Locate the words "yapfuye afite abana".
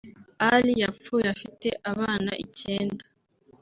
0.81-2.31